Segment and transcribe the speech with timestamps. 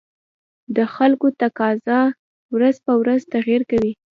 [0.75, 2.01] د خلکو تقاتضا
[2.55, 3.91] ورځ په ورځ تغير کوي